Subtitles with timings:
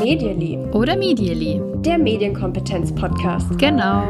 [0.00, 0.58] Medially.
[0.72, 1.60] Oder Medially.
[1.82, 3.58] Der Medienkompetenz-Podcast.
[3.58, 4.08] Genau.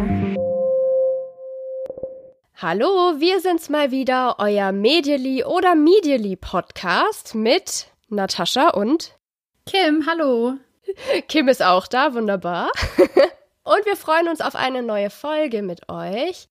[2.57, 9.19] Hallo, wir sind's mal wieder, euer Medially oder Medially Podcast mit Natascha und
[9.65, 10.59] Kim, hallo.
[11.29, 12.71] Kim ist auch da, wunderbar.
[13.63, 16.50] und wir freuen uns auf eine neue Folge mit euch.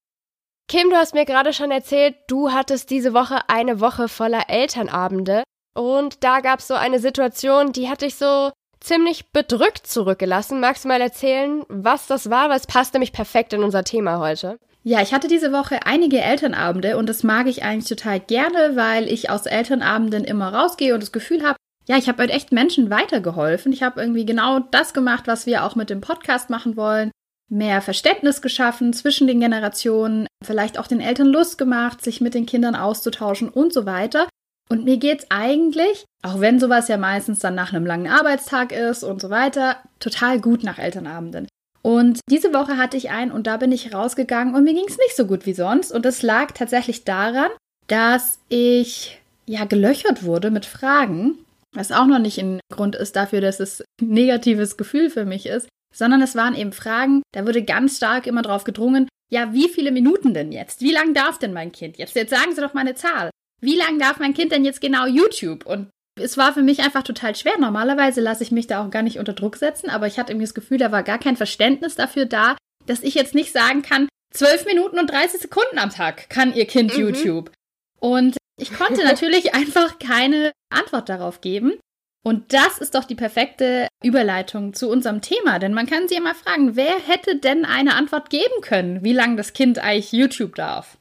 [0.70, 5.42] Kim, du hast mir gerade schon erzählt, du hattest diese Woche eine Woche voller Elternabende.
[5.74, 10.60] Und da gab's so eine Situation, die hat dich so ziemlich bedrückt zurückgelassen.
[10.60, 12.50] Magst du mal erzählen, was das war?
[12.50, 14.60] Weil es passt nämlich perfekt in unser Thema heute.
[14.84, 19.08] Ja, ich hatte diese Woche einige Elternabende und das mag ich eigentlich total gerne, weil
[19.08, 21.56] ich aus Elternabenden immer rausgehe und das Gefühl habe,
[21.88, 23.74] ja, ich habe halt echt Menschen weitergeholfen.
[23.74, 27.10] Ich habe irgendwie genau das gemacht, was wir auch mit dem Podcast machen wollen.
[27.50, 32.46] Mehr Verständnis geschaffen zwischen den Generationen, vielleicht auch den Eltern Lust gemacht, sich mit den
[32.46, 34.28] Kindern auszutauschen und so weiter.
[34.72, 39.04] Und mir geht's eigentlich, auch wenn sowas ja meistens dann nach einem langen Arbeitstag ist
[39.04, 41.48] und so weiter, total gut nach Elternabenden.
[41.82, 45.16] Und diese Woche hatte ich einen und da bin ich rausgegangen und mir ging's nicht
[45.16, 45.92] so gut wie sonst.
[45.92, 47.50] Und das lag tatsächlich daran,
[47.88, 51.40] dass ich ja gelöchert wurde mit Fragen,
[51.74, 55.48] was auch noch nicht ein Grund ist dafür, dass es ein negatives Gefühl für mich
[55.48, 59.70] ist, sondern es waren eben Fragen, da wurde ganz stark immer drauf gedrungen, ja, wie
[59.70, 60.82] viele Minuten denn jetzt?
[60.82, 62.16] Wie lang darf denn mein Kind jetzt?
[62.16, 63.30] Jetzt sagen Sie doch mal eine Zahl
[63.62, 65.66] wie lange darf mein Kind denn jetzt genau YouTube?
[65.66, 67.58] Und es war für mich einfach total schwer.
[67.60, 70.46] Normalerweise lasse ich mich da auch gar nicht unter Druck setzen, aber ich hatte irgendwie
[70.46, 74.08] das Gefühl, da war gar kein Verständnis dafür da, dass ich jetzt nicht sagen kann,
[74.34, 77.02] zwölf Minuten und 30 Sekunden am Tag kann ihr Kind mhm.
[77.02, 77.52] YouTube.
[78.00, 81.74] Und ich konnte natürlich einfach keine Antwort darauf geben.
[82.24, 86.36] Und das ist doch die perfekte Überleitung zu unserem Thema, denn man kann sich immer
[86.36, 90.98] fragen, wer hätte denn eine Antwort geben können, wie lange das Kind eigentlich YouTube darf?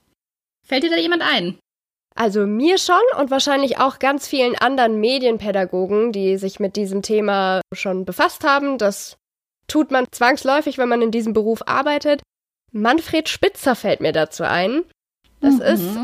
[0.65, 1.59] Fällt dir da jemand ein?
[2.15, 7.61] Also mir schon und wahrscheinlich auch ganz vielen anderen Medienpädagogen, die sich mit diesem Thema
[7.73, 8.77] schon befasst haben.
[8.77, 9.17] Das
[9.69, 12.23] tut man zwangsläufig, wenn man in diesem Beruf arbeitet.
[12.73, 14.83] Manfred Spitzer fällt mir dazu ein.
[15.41, 15.63] Das mhm.
[15.63, 15.99] ist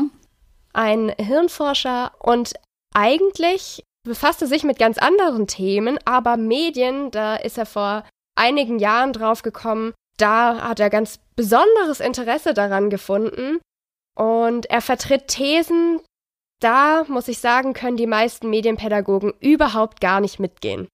[0.71, 2.53] ein Hirnforscher und
[2.93, 8.79] eigentlich befasst er sich mit ganz anderen Themen, aber Medien, da ist er vor einigen
[8.79, 13.59] Jahren drauf gekommen, da hat er ganz besonderes Interesse daran gefunden
[14.17, 15.99] und er vertritt Thesen,
[16.61, 20.87] da muss ich sagen, können die meisten Medienpädagogen überhaupt gar nicht mitgehen.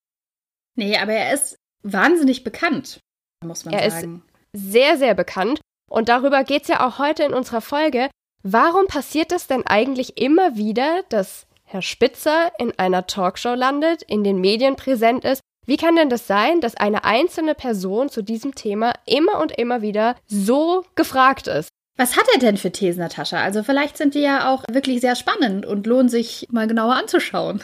[0.76, 3.00] Nee, aber er ist wahnsinnig bekannt,
[3.46, 4.24] muss man er sagen.
[4.54, 5.62] Er ist sehr, sehr bekannt.
[5.90, 8.10] Und darüber geht es ja auch heute in unserer Folge.
[8.44, 14.26] Warum passiert es denn eigentlich immer wieder, dass Herr Spitzer in einer Talkshow landet, in
[14.26, 15.40] den Medien präsent ist?
[15.66, 19.82] Wie kann denn das sein, dass eine einzelne Person zu diesem Thema immer und immer
[19.82, 21.70] wieder so gefragt ist?
[21.96, 23.38] Was hat er denn für Thesen, Natascha?
[23.38, 27.64] Also vielleicht sind die ja auch wirklich sehr spannend und lohnen sich mal genauer anzuschauen.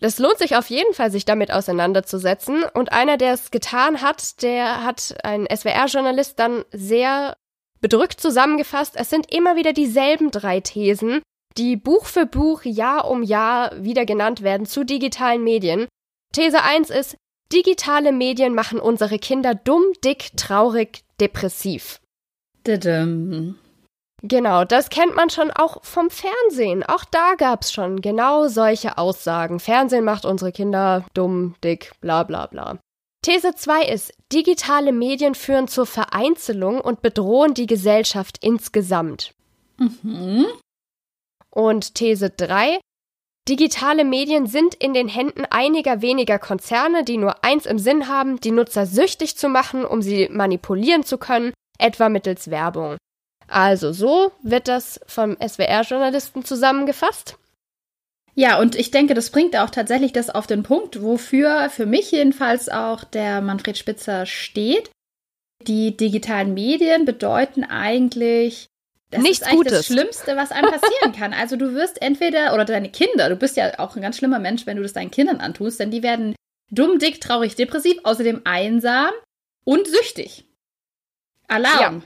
[0.00, 2.64] Das lohnt sich auf jeden Fall, sich damit auseinanderzusetzen.
[2.72, 7.36] Und einer, der es getan hat, der hat ein SWR-Journalist dann sehr
[7.82, 8.94] bedrückt zusammengefasst.
[8.96, 11.20] Es sind immer wieder dieselben drei Thesen,
[11.56, 15.86] die Buch für Buch, Jahr um Jahr wieder genannt werden zu digitalen Medien.
[16.32, 17.16] These 1 ist,
[17.52, 22.00] digitale Medien machen unsere Kinder dumm, dick, traurig, depressiv.
[22.64, 23.58] Dadum.
[24.22, 26.84] Genau, das kennt man schon auch vom Fernsehen.
[26.84, 29.58] Auch da gab's schon genau solche Aussagen.
[29.58, 32.78] Fernsehen macht unsere Kinder dumm, dick, bla bla bla.
[33.22, 39.32] These 2 ist, digitale Medien führen zur Vereinzelung und bedrohen die Gesellschaft insgesamt.
[39.78, 40.46] Mhm.
[41.54, 42.80] Und These 3,
[43.48, 48.40] digitale Medien sind in den Händen einiger weniger Konzerne, die nur eins im Sinn haben,
[48.40, 52.96] die Nutzer süchtig zu machen, um sie manipulieren zu können, etwa mittels Werbung.
[53.48, 57.36] Also so wird das vom SWR-Journalisten zusammengefasst.
[58.34, 62.10] Ja, und ich denke, das bringt auch tatsächlich das auf den Punkt, wofür für mich
[62.12, 64.90] jedenfalls auch der Manfred Spitzer steht.
[65.66, 68.68] Die digitalen Medien bedeuten eigentlich
[69.12, 69.72] das Nichts ist eigentlich Gutes.
[69.72, 71.32] das Schlimmste, was einem passieren kann.
[71.32, 74.66] Also du wirst entweder, oder deine Kinder, du bist ja auch ein ganz schlimmer Mensch,
[74.66, 76.34] wenn du das deinen Kindern antust, denn die werden
[76.70, 79.10] dumm, dick, traurig, depressiv, außerdem einsam
[79.64, 80.46] und süchtig.
[81.46, 82.02] Alarm.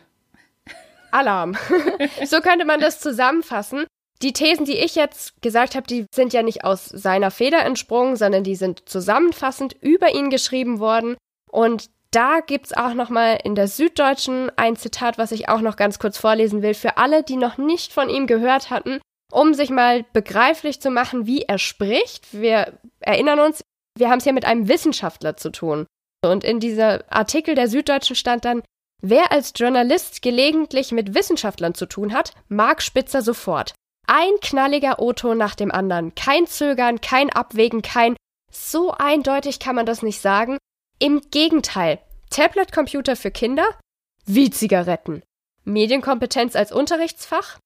[0.67, 0.75] Ja.
[1.13, 1.57] Alarm.
[2.27, 3.87] so könnte man das zusammenfassen.
[4.23, 8.17] Die Thesen, die ich jetzt gesagt habe, die sind ja nicht aus seiner Feder entsprungen,
[8.17, 11.17] sondern die sind zusammenfassend über ihn geschrieben worden.
[11.51, 15.77] Und da gibt's auch noch mal in der Süddeutschen ein Zitat, was ich auch noch
[15.77, 19.01] ganz kurz vorlesen will, für alle, die noch nicht von ihm gehört hatten,
[19.33, 22.33] um sich mal begreiflich zu machen, wie er spricht.
[22.33, 23.63] Wir erinnern uns,
[23.99, 25.87] wir haben es hier mit einem Wissenschaftler zu tun.
[26.25, 28.63] Und in dieser Artikel der Süddeutschen stand dann,
[29.03, 33.75] Wer als Journalist gelegentlich mit Wissenschaftlern zu tun hat, mag Spitzer sofort.
[34.07, 36.15] Ein knalliger O-Ton nach dem anderen.
[36.15, 38.17] Kein Zögern, kein Abwägen, kein
[38.51, 40.57] so eindeutig kann man das nicht sagen.
[40.99, 41.99] Im Gegenteil.
[42.31, 43.67] Tablet-Computer für Kinder?
[44.25, 45.23] Wie Zigaretten.
[45.65, 47.59] Medienkompetenz als Unterrichtsfach?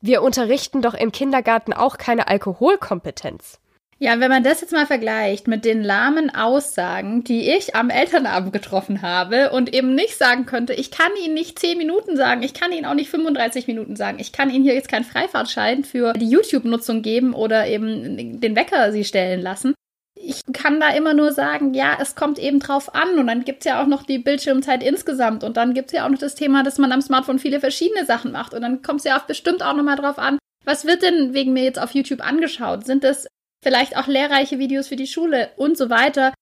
[0.00, 3.58] Wir unterrichten doch im Kindergarten auch keine Alkoholkompetenz.
[3.98, 8.52] Ja, wenn man das jetzt mal vergleicht mit den lahmen Aussagen, die ich am Elternabend
[8.52, 12.54] getroffen habe und eben nicht sagen könnte, ich kann Ihnen nicht 10 Minuten sagen, ich
[12.54, 16.12] kann Ihnen auch nicht 35 Minuten sagen, ich kann Ihnen hier jetzt keinen Freifahrtschein für
[16.12, 19.74] die YouTube-Nutzung geben oder eben den Wecker Sie stellen lassen.
[20.20, 23.64] Ich kann da immer nur sagen, ja, es kommt eben drauf an und dann gibt's
[23.64, 26.78] ja auch noch die Bildschirmzeit insgesamt und dann gibt's ja auch noch das Thema, dass
[26.78, 29.96] man am Smartphone viele verschiedene Sachen macht und dann kommt's ja auch bestimmt auch nochmal
[29.96, 32.84] drauf an, was wird denn wegen mir jetzt auf YouTube angeschaut?
[32.84, 33.26] Sind das
[33.62, 36.32] vielleicht auch lehrreiche Videos für die Schule und so weiter.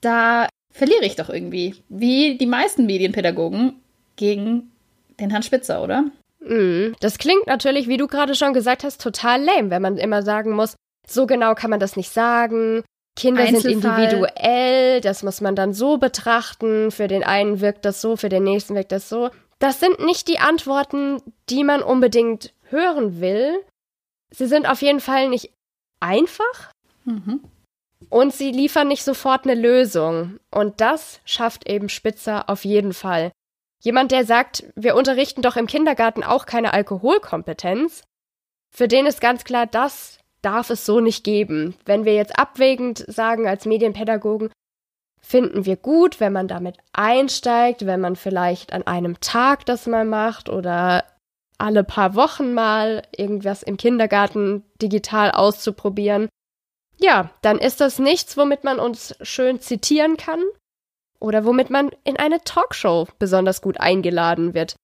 [0.00, 3.80] Da verliere ich doch irgendwie, wie die meisten Medienpädagogen,
[4.16, 4.72] gegen
[5.20, 6.04] den Herrn Spitzer, oder?
[6.40, 10.22] Mm, das klingt natürlich, wie du gerade schon gesagt hast, total lame, wenn man immer
[10.22, 10.74] sagen muss,
[11.06, 12.82] so genau kann man das nicht sagen.
[13.16, 16.90] Kinder sind individuell, das muss man dann so betrachten.
[16.90, 19.30] Für den einen wirkt das so, für den nächsten wirkt das so.
[19.58, 23.64] Das sind nicht die Antworten, die man unbedingt hören will.
[24.30, 25.50] Sie sind auf jeden Fall nicht
[25.98, 26.70] einfach
[27.04, 27.40] mhm.
[28.10, 30.38] und sie liefern nicht sofort eine Lösung.
[30.50, 33.32] Und das schafft eben Spitzer auf jeden Fall.
[33.82, 38.02] Jemand, der sagt, wir unterrichten doch im Kindergarten auch keine Alkoholkompetenz,
[38.74, 41.74] für den ist ganz klar, das darf es so nicht geben.
[41.84, 44.50] Wenn wir jetzt abwägend sagen als Medienpädagogen,
[45.20, 50.04] finden wir gut, wenn man damit einsteigt, wenn man vielleicht an einem Tag das mal
[50.04, 51.04] macht oder
[51.58, 56.28] alle paar Wochen mal irgendwas im Kindergarten digital auszuprobieren,
[56.98, 60.44] ja, dann ist das nichts, womit man uns schön zitieren kann
[61.18, 64.76] oder womit man in eine Talkshow besonders gut eingeladen wird.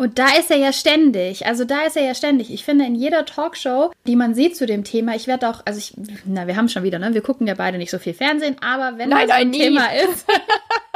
[0.00, 1.44] Und da ist er ja ständig.
[1.44, 2.50] Also da ist er ja ständig.
[2.50, 5.78] Ich finde, in jeder Talkshow, die man sieht zu dem Thema, ich werde auch, also
[5.78, 5.92] ich,
[6.24, 7.12] na, wir haben schon wieder, ne?
[7.12, 9.60] Wir gucken ja beide nicht so viel Fernsehen, aber wenn nein, mal so ein nein,
[9.60, 10.26] Thema ist,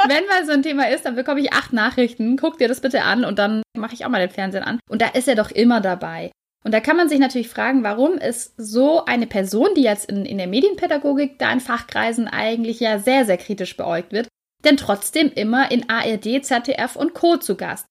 [0.07, 2.35] wenn mal so ein Thema ist, dann bekomme ich acht Nachrichten.
[2.35, 4.79] Guck dir das bitte an und dann mache ich auch mal den Fernsehen an.
[4.89, 6.31] Und da ist er doch immer dabei.
[6.63, 10.25] Und da kann man sich natürlich fragen, warum ist so eine Person, die jetzt in,
[10.25, 14.29] in der Medienpädagogik da in Fachkreisen eigentlich ja sehr, sehr kritisch beäugt wird,
[14.63, 17.37] denn trotzdem immer in ARD, ZDF und Co.
[17.37, 17.85] zu Gast.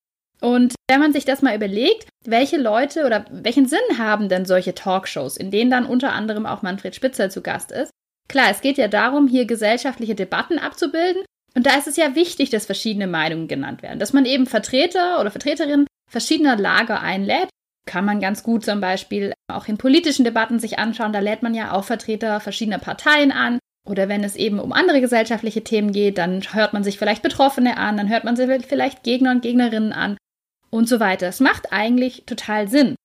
[0.44, 4.74] Und wenn man sich das mal überlegt, welche Leute oder welchen Sinn haben denn solche
[4.74, 7.90] Talkshows, in denen dann unter anderem auch Manfred Spitzer zu Gast ist?
[8.28, 11.22] Klar, es geht ja darum, hier gesellschaftliche Debatten abzubilden.
[11.56, 13.98] Und da ist es ja wichtig, dass verschiedene Meinungen genannt werden.
[13.98, 17.48] Dass man eben Vertreter oder Vertreterinnen verschiedener Lager einlädt.
[17.86, 21.14] Kann man ganz gut zum Beispiel auch in politischen Debatten sich anschauen.
[21.14, 23.58] Da lädt man ja auch Vertreter verschiedener Parteien an.
[23.88, 27.78] Oder wenn es eben um andere gesellschaftliche Themen geht, dann hört man sich vielleicht Betroffene
[27.78, 30.18] an, dann hört man sich vielleicht Gegner und Gegnerinnen an
[30.74, 31.28] und so weiter.
[31.28, 32.96] Es macht eigentlich total Sinn.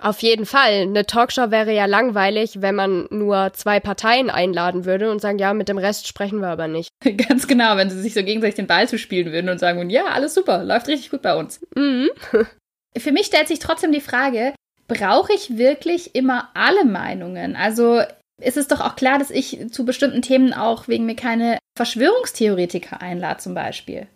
[0.00, 0.72] Auf jeden Fall.
[0.72, 5.52] Eine Talkshow wäre ja langweilig, wenn man nur zwei Parteien einladen würde und sagen, ja,
[5.52, 6.88] mit dem Rest sprechen wir aber nicht.
[7.28, 10.06] Ganz genau, wenn sie sich so gegenseitig den Ball zu spielen würden und sagen, ja,
[10.06, 11.60] alles super, läuft richtig gut bei uns.
[11.76, 12.08] Mhm.
[12.96, 14.54] Für mich stellt sich trotzdem die Frage,
[14.88, 17.54] brauche ich wirklich immer alle Meinungen?
[17.54, 18.00] Also
[18.40, 23.02] ist es doch auch klar, dass ich zu bestimmten Themen auch wegen mir keine Verschwörungstheoretiker
[23.02, 24.06] einlade, zum Beispiel.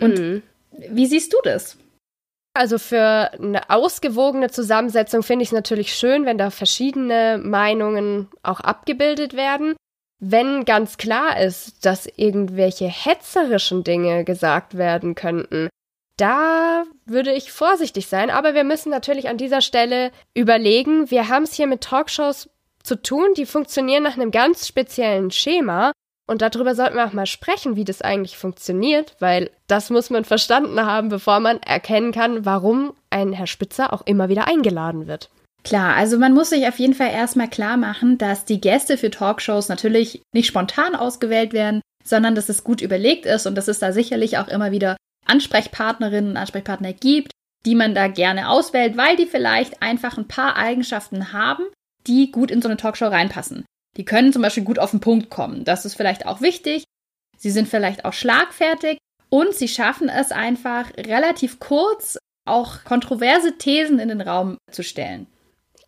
[0.00, 0.42] Und mhm.
[0.90, 1.78] wie siehst du das?
[2.54, 8.60] Also für eine ausgewogene Zusammensetzung finde ich es natürlich schön, wenn da verschiedene Meinungen auch
[8.60, 9.74] abgebildet werden.
[10.20, 15.68] Wenn ganz klar ist, dass irgendwelche hetzerischen Dinge gesagt werden könnten,
[16.16, 18.30] da würde ich vorsichtig sein.
[18.30, 22.48] Aber wir müssen natürlich an dieser Stelle überlegen, wir haben es hier mit Talkshows
[22.84, 25.90] zu tun, die funktionieren nach einem ganz speziellen Schema.
[26.26, 30.24] Und darüber sollten wir auch mal sprechen, wie das eigentlich funktioniert, weil das muss man
[30.24, 35.30] verstanden haben, bevor man erkennen kann, warum ein Herr Spitzer auch immer wieder eingeladen wird.
[35.64, 39.10] Klar, also man muss sich auf jeden Fall erstmal klar machen, dass die Gäste für
[39.10, 43.78] Talkshows natürlich nicht spontan ausgewählt werden, sondern dass es gut überlegt ist und dass es
[43.78, 47.32] da sicherlich auch immer wieder Ansprechpartnerinnen und Ansprechpartner gibt,
[47.64, 51.64] die man da gerne auswählt, weil die vielleicht einfach ein paar Eigenschaften haben,
[52.06, 53.64] die gut in so eine Talkshow reinpassen.
[53.96, 55.64] Die können zum Beispiel gut auf den Punkt kommen.
[55.64, 56.84] Das ist vielleicht auch wichtig.
[57.36, 58.98] Sie sind vielleicht auch schlagfertig
[59.28, 65.26] und sie schaffen es einfach relativ kurz, auch kontroverse Thesen in den Raum zu stellen.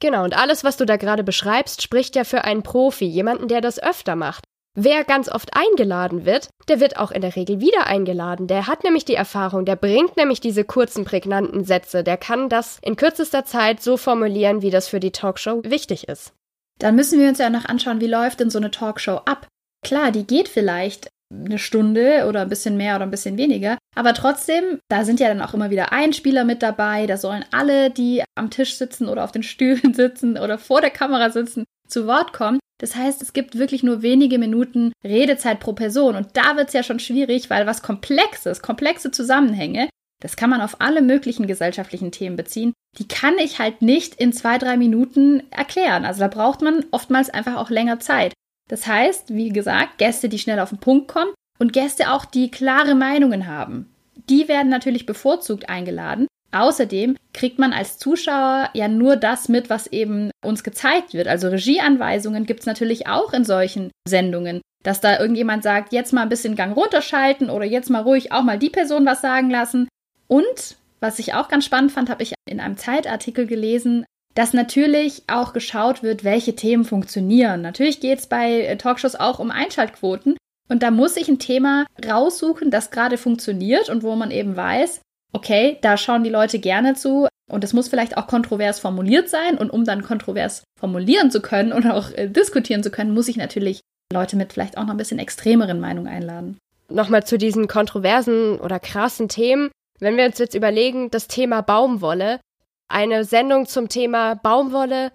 [0.00, 3.60] Genau, und alles, was du da gerade beschreibst, spricht ja für einen Profi, jemanden, der
[3.60, 4.44] das öfter macht.
[4.78, 8.46] Wer ganz oft eingeladen wird, der wird auch in der Regel wieder eingeladen.
[8.46, 12.78] Der hat nämlich die Erfahrung, der bringt nämlich diese kurzen, prägnanten Sätze, der kann das
[12.82, 16.34] in kürzester Zeit so formulieren, wie das für die Talkshow wichtig ist.
[16.78, 19.48] Dann müssen wir uns ja noch anschauen, wie läuft denn so eine Talkshow ab?
[19.84, 23.78] Klar, die geht vielleicht eine Stunde oder ein bisschen mehr oder ein bisschen weniger.
[23.96, 27.06] Aber trotzdem, da sind ja dann auch immer wieder Einspieler mit dabei.
[27.06, 30.90] Da sollen alle, die am Tisch sitzen oder auf den Stühlen sitzen oder vor der
[30.90, 32.60] Kamera sitzen, zu Wort kommen.
[32.78, 36.14] Das heißt, es gibt wirklich nur wenige Minuten Redezeit pro Person.
[36.14, 39.88] Und da wird es ja schon schwierig, weil was Komplexes, komplexe Zusammenhänge,
[40.22, 42.72] das kann man auf alle möglichen gesellschaftlichen Themen beziehen.
[42.98, 46.04] Die kann ich halt nicht in zwei, drei Minuten erklären.
[46.04, 48.32] Also da braucht man oftmals einfach auch länger Zeit.
[48.68, 52.50] Das heißt, wie gesagt, Gäste, die schnell auf den Punkt kommen und Gäste auch, die
[52.50, 53.92] klare Meinungen haben.
[54.28, 56.26] Die werden natürlich bevorzugt eingeladen.
[56.52, 61.28] Außerdem kriegt man als Zuschauer ja nur das mit, was eben uns gezeigt wird.
[61.28, 66.22] Also Regieanweisungen gibt es natürlich auch in solchen Sendungen, dass da irgendjemand sagt, jetzt mal
[66.22, 69.88] ein bisschen Gang runterschalten oder jetzt mal ruhig auch mal die Person was sagen lassen.
[70.28, 74.04] Und was ich auch ganz spannend fand, habe ich in einem Zeitartikel gelesen,
[74.34, 77.62] dass natürlich auch geschaut wird, welche Themen funktionieren.
[77.62, 80.36] Natürlich geht es bei äh, Talkshows auch um Einschaltquoten.
[80.68, 85.00] Und da muss ich ein Thema raussuchen, das gerade funktioniert und wo man eben weiß,
[85.32, 87.28] okay, da schauen die Leute gerne zu.
[87.50, 89.56] Und es muss vielleicht auch kontrovers formuliert sein.
[89.56, 93.36] Und um dann kontrovers formulieren zu können und auch äh, diskutieren zu können, muss ich
[93.36, 93.80] natürlich
[94.12, 96.58] Leute mit vielleicht auch noch ein bisschen extremeren Meinungen einladen.
[96.88, 99.70] Nochmal zu diesen kontroversen oder krassen Themen.
[99.98, 102.40] Wenn wir uns jetzt überlegen, das Thema Baumwolle,
[102.88, 105.12] eine Sendung zum Thema Baumwolle,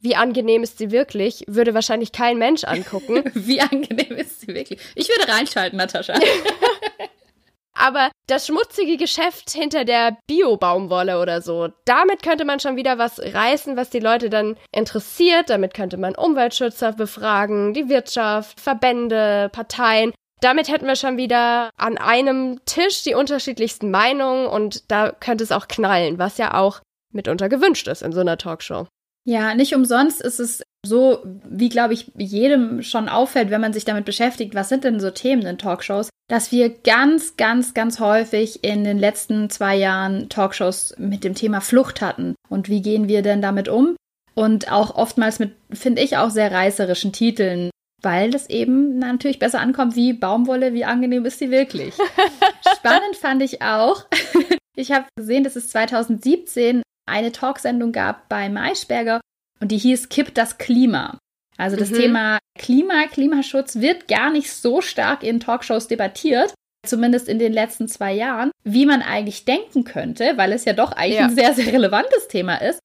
[0.00, 3.22] wie angenehm ist sie wirklich, würde wahrscheinlich kein Mensch angucken.
[3.34, 4.80] wie angenehm ist sie wirklich?
[4.94, 6.14] Ich würde reinschalten, Natascha.
[7.74, 13.18] Aber das schmutzige Geschäft hinter der Bio-Baumwolle oder so, damit könnte man schon wieder was
[13.18, 15.50] reißen, was die Leute dann interessiert.
[15.50, 20.12] Damit könnte man Umweltschützer befragen, die Wirtschaft, Verbände, Parteien.
[20.42, 25.52] Damit hätten wir schon wieder an einem Tisch die unterschiedlichsten Meinungen und da könnte es
[25.52, 26.80] auch knallen, was ja auch
[27.12, 28.88] mitunter gewünscht ist in so einer Talkshow.
[29.24, 33.84] Ja, nicht umsonst ist es so, wie glaube ich jedem schon auffällt, wenn man sich
[33.84, 38.64] damit beschäftigt, was sind denn so Themen in Talkshows, dass wir ganz, ganz, ganz häufig
[38.64, 42.34] in den letzten zwei Jahren Talkshows mit dem Thema Flucht hatten.
[42.48, 43.94] Und wie gehen wir denn damit um?
[44.34, 47.70] Und auch oftmals mit, finde ich, auch sehr reißerischen Titeln,
[48.02, 51.94] weil das eben natürlich besser ankommt wie Baumwolle, wie angenehm ist sie wirklich.
[52.76, 54.06] Spannend fand ich auch.
[54.74, 59.20] Ich habe gesehen, dass es 2017 eine Talksendung gab bei Maischberger
[59.60, 61.18] und die hieß Kipp das Klima.
[61.58, 61.96] Also das mhm.
[61.96, 66.54] Thema Klima, Klimaschutz wird gar nicht so stark in Talkshows debattiert,
[66.86, 70.92] zumindest in den letzten zwei Jahren, wie man eigentlich denken könnte, weil es ja doch
[70.92, 71.26] eigentlich ja.
[71.26, 72.80] ein sehr, sehr relevantes Thema ist.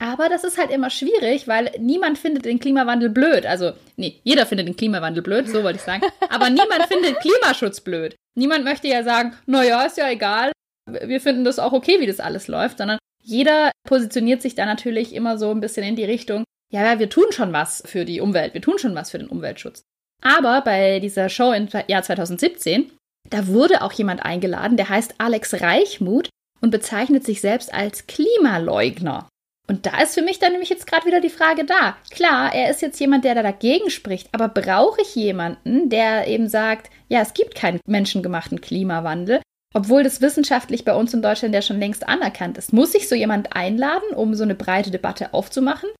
[0.00, 3.46] Aber das ist halt immer schwierig, weil niemand findet den Klimawandel blöd.
[3.46, 6.02] Also, nee, jeder findet den Klimawandel blöd, so wollte ich sagen.
[6.28, 8.14] Aber niemand findet Klimaschutz blöd.
[8.36, 10.52] Niemand möchte ja sagen, naja, ist ja egal,
[10.88, 15.14] wir finden das auch okay, wie das alles läuft, sondern jeder positioniert sich da natürlich
[15.14, 18.20] immer so ein bisschen in die Richtung, ja, ja, wir tun schon was für die
[18.20, 19.82] Umwelt, wir tun schon was für den Umweltschutz.
[20.22, 22.90] Aber bei dieser Show im Jahr 2017,
[23.30, 26.28] da wurde auch jemand eingeladen, der heißt Alex Reichmuth
[26.60, 29.28] und bezeichnet sich selbst als Klimaleugner.
[29.70, 31.96] Und da ist für mich dann nämlich jetzt gerade wieder die Frage da.
[32.10, 36.48] Klar, er ist jetzt jemand, der da dagegen spricht, aber brauche ich jemanden, der eben
[36.48, 39.42] sagt, ja, es gibt keinen menschengemachten Klimawandel,
[39.74, 42.72] obwohl das wissenschaftlich bei uns in Deutschland ja schon längst anerkannt ist.
[42.72, 45.90] Muss sich so jemand einladen, um so eine breite Debatte aufzumachen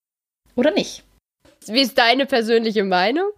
[0.57, 1.05] oder nicht?
[1.67, 3.29] Wie ist deine persönliche Meinung?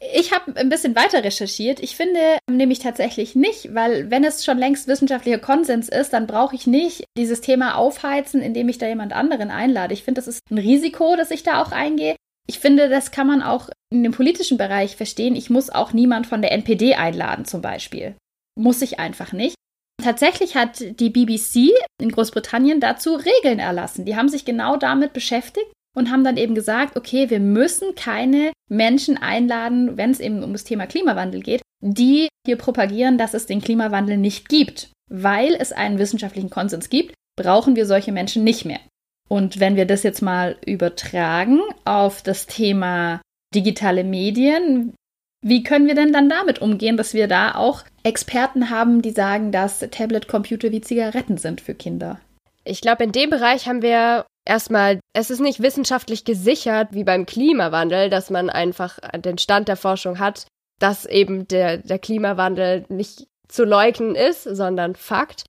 [0.00, 1.78] Ich habe ein bisschen weiter recherchiert.
[1.80, 6.54] Ich finde nämlich tatsächlich nicht, weil wenn es schon längst wissenschaftlicher Konsens ist, dann brauche
[6.54, 9.92] ich nicht dieses Thema aufheizen, indem ich da jemand anderen einlade.
[9.92, 12.16] Ich finde, das ist ein Risiko, dass ich da auch eingehe.
[12.46, 15.36] Ich finde, das kann man auch in dem politischen Bereich verstehen.
[15.36, 18.16] Ich muss auch niemand von der NPD einladen, zum Beispiel.
[18.58, 19.54] Muss ich einfach nicht.
[20.02, 24.06] Tatsächlich hat die BBC in Großbritannien dazu Regeln erlassen.
[24.06, 28.52] Die haben sich genau damit beschäftigt und haben dann eben gesagt, okay, wir müssen keine
[28.68, 33.46] Menschen einladen, wenn es eben um das Thema Klimawandel geht, die hier propagieren, dass es
[33.46, 34.90] den Klimawandel nicht gibt.
[35.08, 38.80] Weil es einen wissenschaftlichen Konsens gibt, brauchen wir solche Menschen nicht mehr.
[39.28, 43.20] Und wenn wir das jetzt mal übertragen auf das Thema
[43.54, 44.94] digitale Medien,
[45.42, 49.52] wie können wir denn dann damit umgehen, dass wir da auch Experten haben, die sagen,
[49.52, 52.20] dass Tablet-Computer wie Zigaretten sind für Kinder?
[52.64, 57.24] Ich glaube, in dem Bereich haben wir erstmal, es ist nicht wissenschaftlich gesichert wie beim
[57.24, 60.46] Klimawandel, dass man einfach den Stand der Forschung hat,
[60.80, 65.44] dass eben der, der Klimawandel nicht zu leugnen ist, sondern Fakt.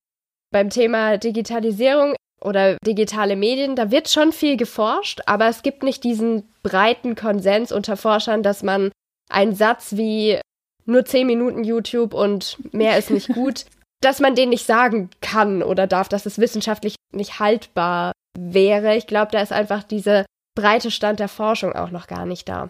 [0.51, 6.03] Beim Thema Digitalisierung oder digitale Medien, da wird schon viel geforscht, aber es gibt nicht
[6.03, 8.91] diesen breiten Konsens unter Forschern, dass man
[9.29, 10.39] ein Satz wie
[10.85, 13.65] nur zehn Minuten YouTube und mehr ist nicht gut,
[14.01, 18.95] dass man den nicht sagen kann oder darf, dass es wissenschaftlich nicht haltbar wäre.
[18.95, 22.69] Ich glaube, da ist einfach diese breite Stand der Forschung auch noch gar nicht da.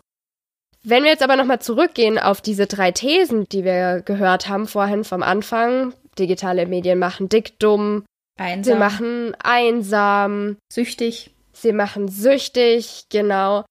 [0.84, 5.04] Wenn wir jetzt aber nochmal zurückgehen auf diese drei Thesen, die wir gehört haben vorhin
[5.04, 8.04] vom Anfang, digitale Medien machen dick, dumm,
[8.38, 8.74] einsam.
[8.74, 13.64] sie machen einsam, süchtig, sie machen süchtig, genau.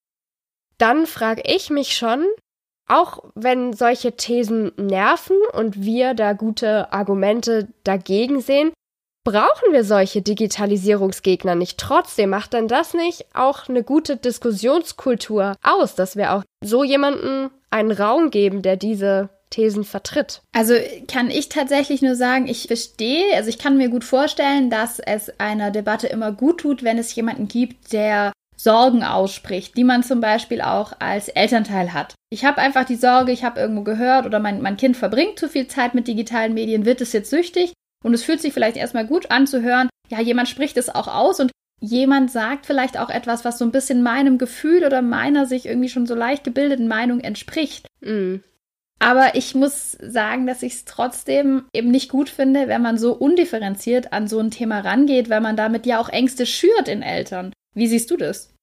[0.78, 2.24] Dann frage ich mich schon,
[2.90, 8.72] auch wenn solche Thesen nerven und wir da gute Argumente dagegen sehen,
[9.24, 11.78] brauchen wir solche Digitalisierungsgegner nicht.
[11.78, 17.50] Trotzdem macht dann das nicht auch eine gute Diskussionskultur aus, dass wir auch so jemanden
[17.70, 20.42] einen Raum geben, der diese Thesen vertritt.
[20.52, 20.74] Also
[21.08, 25.32] kann ich tatsächlich nur sagen, ich verstehe, also ich kann mir gut vorstellen, dass es
[25.38, 28.32] einer Debatte immer gut tut, wenn es jemanden gibt, der
[28.62, 32.14] Sorgen ausspricht, die man zum Beispiel auch als Elternteil hat.
[32.28, 35.48] Ich habe einfach die Sorge, ich habe irgendwo gehört oder mein, mein Kind verbringt zu
[35.48, 37.72] viel Zeit mit digitalen Medien, wird es jetzt süchtig?
[38.04, 41.08] Und es fühlt sich vielleicht erstmal gut an zu hören, ja, jemand spricht es auch
[41.08, 41.50] aus und
[41.80, 45.88] jemand sagt vielleicht auch etwas, was so ein bisschen meinem Gefühl oder meiner sich irgendwie
[45.88, 47.86] schon so leicht gebildeten Meinung entspricht.
[48.00, 48.36] Mm.
[49.02, 53.14] Aber ich muss sagen, dass ich es trotzdem eben nicht gut finde, wenn man so
[53.14, 57.52] undifferenziert an so ein Thema rangeht, weil man damit ja auch Ängste schürt in Eltern.
[57.74, 58.54] Wie siehst du das?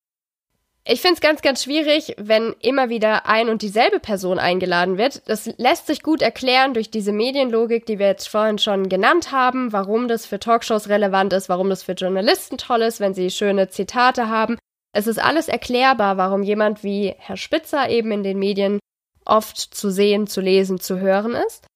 [0.90, 5.28] Ich finde es ganz, ganz schwierig, wenn immer wieder ein und dieselbe Person eingeladen wird.
[5.28, 9.74] Das lässt sich gut erklären durch diese Medienlogik, die wir jetzt vorhin schon genannt haben,
[9.74, 13.68] warum das für Talkshows relevant ist, warum das für Journalisten toll ist, wenn sie schöne
[13.68, 14.58] Zitate haben.
[14.94, 18.80] Es ist alles erklärbar, warum jemand wie Herr Spitzer eben in den Medien
[19.26, 21.68] oft zu sehen, zu lesen, zu hören ist.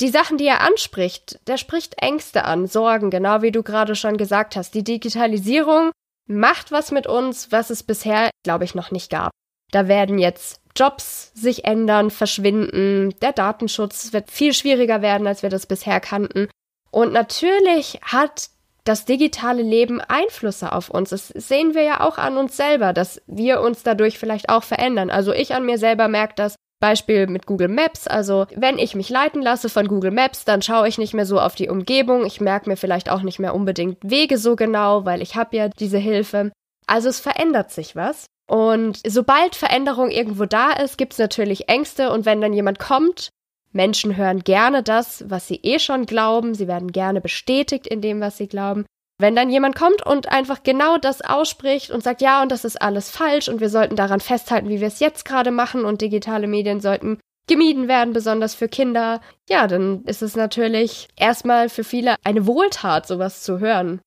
[0.00, 4.16] Die Sachen, die er anspricht, der spricht Ängste an, Sorgen, genau wie du gerade schon
[4.16, 4.74] gesagt hast.
[4.74, 5.92] Die Digitalisierung
[6.26, 9.30] macht was mit uns, was es bisher, glaube ich, noch nicht gab.
[9.70, 15.50] Da werden jetzt Jobs sich ändern, verschwinden, der Datenschutz wird viel schwieriger werden, als wir
[15.50, 16.48] das bisher kannten.
[16.90, 18.50] Und natürlich hat
[18.84, 21.10] das digitale Leben Einflüsse auf uns.
[21.10, 25.10] Das sehen wir ja auch an uns selber, dass wir uns dadurch vielleicht auch verändern.
[25.10, 28.06] Also ich an mir selber merke das, Beispiel mit Google Maps.
[28.06, 31.40] Also wenn ich mich leiten lasse von Google Maps, dann schaue ich nicht mehr so
[31.40, 32.26] auf die Umgebung.
[32.26, 35.68] Ich merke mir vielleicht auch nicht mehr unbedingt Wege so genau, weil ich habe ja
[35.70, 36.52] diese Hilfe.
[36.86, 38.26] Also es verändert sich was.
[38.46, 42.12] Und sobald Veränderung irgendwo da ist, gibt es natürlich Ängste.
[42.12, 43.30] Und wenn dann jemand kommt,
[43.72, 46.54] Menschen hören gerne das, was sie eh schon glauben.
[46.54, 48.84] Sie werden gerne bestätigt in dem, was sie glauben.
[49.18, 52.82] Wenn dann jemand kommt und einfach genau das ausspricht und sagt, ja, und das ist
[52.82, 56.48] alles falsch und wir sollten daran festhalten, wie wir es jetzt gerade machen und digitale
[56.48, 62.16] Medien sollten gemieden werden, besonders für Kinder, ja, dann ist es natürlich erstmal für viele
[62.24, 64.00] eine Wohltat, sowas zu hören.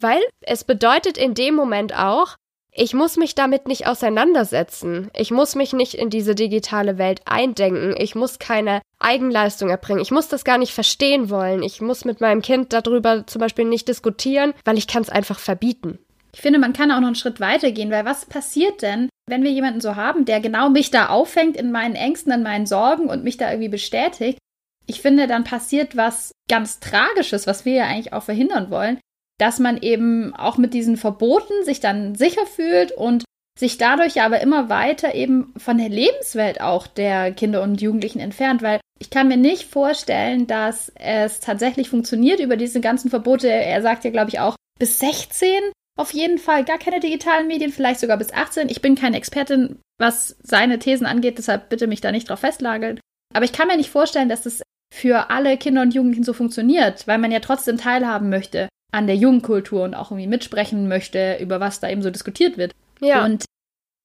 [0.00, 2.36] Weil es bedeutet in dem Moment auch,
[2.78, 5.10] ich muss mich damit nicht auseinandersetzen.
[5.12, 7.94] Ich muss mich nicht in diese digitale Welt eindenken.
[7.98, 10.00] Ich muss keine Eigenleistung erbringen.
[10.00, 11.64] Ich muss das gar nicht verstehen wollen.
[11.64, 15.40] Ich muss mit meinem Kind darüber zum Beispiel nicht diskutieren, weil ich kann es einfach
[15.40, 15.98] verbieten.
[16.32, 19.42] Ich finde, man kann auch noch einen Schritt weiter gehen, weil was passiert denn, wenn
[19.42, 23.08] wir jemanden so haben, der genau mich da auffängt in meinen Ängsten, in meinen Sorgen
[23.08, 24.38] und mich da irgendwie bestätigt?
[24.86, 29.00] Ich finde, dann passiert was ganz Tragisches, was wir ja eigentlich auch verhindern wollen,
[29.38, 33.24] dass man eben auch mit diesen Verboten sich dann sicher fühlt und
[33.58, 38.62] sich dadurch aber immer weiter eben von der Lebenswelt auch der Kinder und Jugendlichen entfernt,
[38.62, 43.48] weil ich kann mir nicht vorstellen, dass es tatsächlich funktioniert über diese ganzen Verbote.
[43.48, 45.48] Er sagt ja, glaube ich, auch bis 16
[45.96, 48.68] auf jeden Fall gar keine digitalen Medien, vielleicht sogar bis 18.
[48.68, 53.00] Ich bin keine Expertin, was seine Thesen angeht, deshalb bitte mich da nicht drauf festlageln.
[53.34, 54.62] Aber ich kann mir nicht vorstellen, dass es
[54.94, 59.16] für alle Kinder und Jugendlichen so funktioniert, weil man ja trotzdem teilhaben möchte an der
[59.16, 62.72] Jugendkultur und auch irgendwie mitsprechen möchte, über was da eben so diskutiert wird.
[63.00, 63.24] Ja.
[63.24, 63.44] Und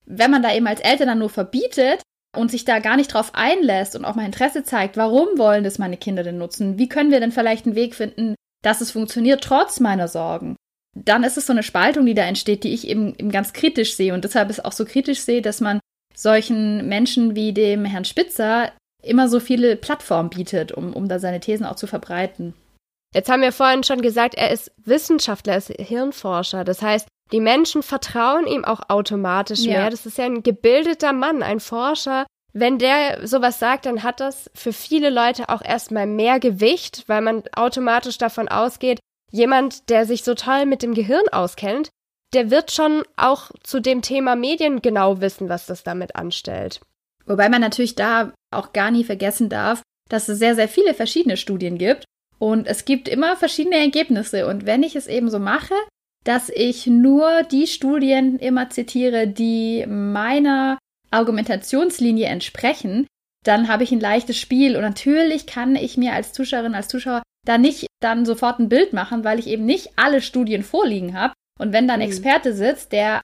[0.06, 2.02] wenn man da eben als Eltern dann nur verbietet
[2.36, 5.80] und sich da gar nicht drauf einlässt und auch mal Interesse zeigt, warum wollen das
[5.80, 6.78] meine Kinder denn nutzen?
[6.78, 10.56] Wie können wir denn vielleicht einen Weg finden, dass es funktioniert trotz meiner Sorgen?
[10.96, 13.96] Dann ist es so eine Spaltung, die da entsteht, die ich eben, eben ganz kritisch
[13.96, 15.80] sehe und deshalb ist auch so kritisch sehe, dass man
[16.14, 21.40] solchen Menschen wie dem Herrn Spitzer immer so viele Plattformen bietet, um, um da seine
[21.40, 22.54] Thesen auch zu verbreiten.
[23.14, 26.64] Jetzt haben wir vorhin schon gesagt, er ist Wissenschaftler, er ist Hirnforscher.
[26.64, 29.74] Das heißt, die Menschen vertrauen ihm auch automatisch ja.
[29.74, 29.90] mehr.
[29.90, 32.26] Das ist ja ein gebildeter Mann, ein Forscher.
[32.54, 37.22] Wenn der sowas sagt, dann hat das für viele Leute auch erstmal mehr Gewicht, weil
[37.22, 39.00] man automatisch davon ausgeht,
[39.32, 41.90] jemand, der sich so toll mit dem Gehirn auskennt,
[42.34, 46.82] der wird schon auch zu dem Thema Medien genau wissen, was das damit anstellt.
[47.26, 51.38] Wobei man natürlich da auch gar nie vergessen darf, dass es sehr, sehr viele verschiedene
[51.38, 52.06] Studien gibt
[52.44, 54.48] und es gibt immer verschiedene Ergebnisse.
[54.48, 55.76] Und wenn ich es eben so mache,
[56.26, 60.78] dass ich nur die Studien immer zitiere, die meiner
[61.10, 63.08] Argumentationslinie entsprechen,
[63.46, 64.76] dann habe ich ein leichtes Spiel.
[64.76, 68.92] Und natürlich kann ich mir als Zuschauerin, als Zuschauer da nicht dann sofort ein Bild
[68.92, 71.34] machen, weil ich eben nicht alle Studien vorliegen habe.
[71.58, 72.12] Und wenn dann ein mhm.
[72.12, 73.22] Experte sitzt, der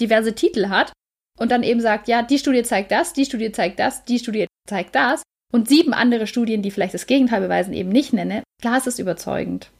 [0.00, 0.92] diverse Titel hat
[1.40, 4.46] und dann eben sagt, ja, die Studie zeigt das, die Studie zeigt das, die Studie
[4.68, 8.78] zeigt das und sieben andere Studien, die vielleicht das Gegenteil beweisen, eben nicht nenne, klar
[8.78, 9.70] ist es überzeugend.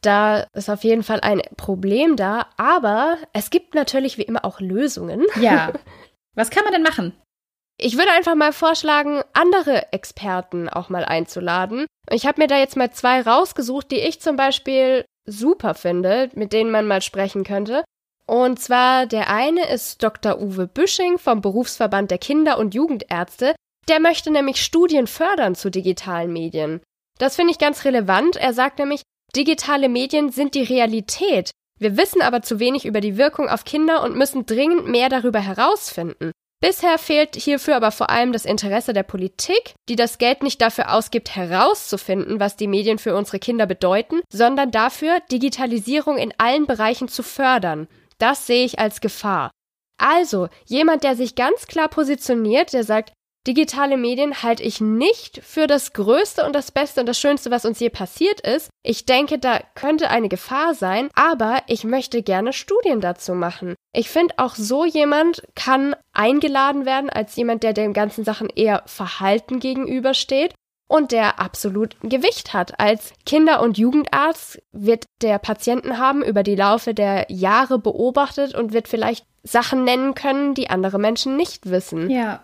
[0.00, 4.60] Da ist auf jeden Fall ein Problem da, aber es gibt natürlich wie immer auch
[4.60, 5.24] Lösungen.
[5.40, 5.72] Ja.
[6.34, 7.14] Was kann man denn machen?
[7.80, 11.86] Ich würde einfach mal vorschlagen, andere Experten auch mal einzuladen.
[12.10, 16.52] Ich habe mir da jetzt mal zwei rausgesucht, die ich zum Beispiel super finde, mit
[16.52, 17.84] denen man mal sprechen könnte.
[18.26, 20.40] Und zwar der eine ist Dr.
[20.40, 23.54] Uwe Büsching vom Berufsverband der Kinder- und Jugendärzte.
[23.88, 26.80] Der möchte nämlich Studien fördern zu digitalen Medien.
[27.18, 28.36] Das finde ich ganz relevant.
[28.36, 29.02] Er sagt nämlich,
[29.34, 31.50] digitale Medien sind die Realität.
[31.78, 35.40] Wir wissen aber zu wenig über die Wirkung auf Kinder und müssen dringend mehr darüber
[35.40, 36.32] herausfinden.
[36.60, 40.92] Bisher fehlt hierfür aber vor allem das Interesse der Politik, die das Geld nicht dafür
[40.92, 47.06] ausgibt, herauszufinden, was die Medien für unsere Kinder bedeuten, sondern dafür, Digitalisierung in allen Bereichen
[47.06, 47.86] zu fördern.
[48.18, 49.52] Das sehe ich als Gefahr.
[49.98, 53.12] Also, jemand, der sich ganz klar positioniert, der sagt,
[53.46, 57.64] Digitale Medien halte ich nicht für das Größte und das Beste und das Schönste, was
[57.64, 58.68] uns je passiert ist.
[58.82, 63.74] Ich denke, da könnte eine Gefahr sein, aber ich möchte gerne Studien dazu machen.
[63.94, 68.82] Ich finde, auch so jemand kann eingeladen werden als jemand, der den ganzen Sachen eher
[68.86, 70.54] Verhalten gegenübersteht
[70.88, 72.80] und der absolut Gewicht hat.
[72.80, 78.72] Als Kinder- und Jugendarzt wird der Patienten haben über die Laufe der Jahre beobachtet und
[78.72, 82.10] wird vielleicht Sachen nennen können, die andere Menschen nicht wissen.
[82.10, 82.42] Ja.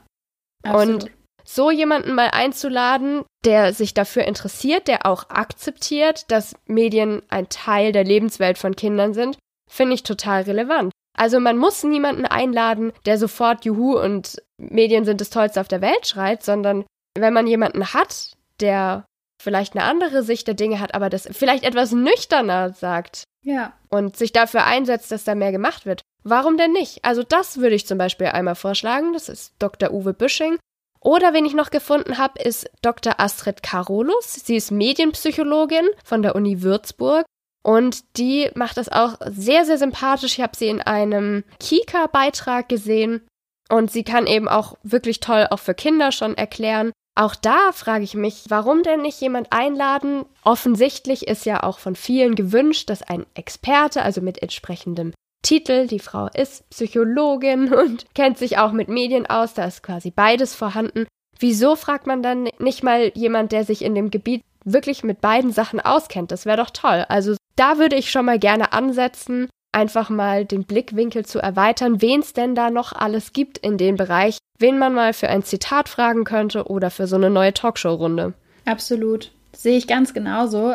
[0.64, 1.04] Absolut.
[1.04, 1.10] Und
[1.44, 7.92] so jemanden mal einzuladen, der sich dafür interessiert, der auch akzeptiert, dass Medien ein Teil
[7.92, 9.36] der Lebenswelt von Kindern sind,
[9.70, 10.90] finde ich total relevant.
[11.16, 15.80] Also man muss niemanden einladen, der sofort Juhu und Medien sind das Tollste auf der
[15.80, 16.84] Welt schreit, sondern
[17.16, 19.04] wenn man jemanden hat, der
[19.40, 23.24] vielleicht eine andere Sicht der Dinge hat, aber das vielleicht etwas nüchterner sagt.
[23.42, 23.74] Ja.
[23.90, 26.00] Und sich dafür einsetzt, dass da mehr gemacht wird.
[26.24, 27.04] Warum denn nicht?
[27.04, 29.12] Also das würde ich zum Beispiel einmal vorschlagen.
[29.12, 29.92] Das ist Dr.
[29.92, 30.58] Uwe Büsching.
[31.00, 33.20] Oder wen ich noch gefunden habe, ist Dr.
[33.20, 34.32] Astrid Karolus.
[34.32, 37.26] Sie ist Medienpsychologin von der Uni Würzburg.
[37.62, 40.38] Und die macht das auch sehr, sehr sympathisch.
[40.38, 43.26] Ich habe sie in einem Kika-Beitrag gesehen.
[43.68, 46.92] Und sie kann eben auch wirklich toll auch für Kinder schon erklären.
[47.16, 50.24] Auch da frage ich mich, warum denn nicht jemand einladen?
[50.42, 55.12] Offensichtlich ist ja auch von vielen gewünscht, dass ein Experte, also mit entsprechendem
[55.44, 55.86] Titel.
[55.86, 59.54] Die Frau ist Psychologin und kennt sich auch mit Medien aus.
[59.54, 61.06] Da ist quasi beides vorhanden.
[61.38, 65.52] Wieso fragt man dann nicht mal jemand, der sich in dem Gebiet wirklich mit beiden
[65.52, 66.32] Sachen auskennt?
[66.32, 67.04] Das wäre doch toll.
[67.08, 72.20] Also da würde ich schon mal gerne ansetzen, einfach mal den Blickwinkel zu erweitern, wen
[72.20, 75.88] es denn da noch alles gibt in dem Bereich, wen man mal für ein Zitat
[75.88, 78.34] fragen könnte oder für so eine neue Talkshow-Runde.
[78.64, 79.32] Absolut.
[79.54, 80.74] Sehe ich ganz genauso.